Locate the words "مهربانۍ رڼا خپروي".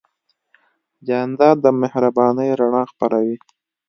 1.81-3.37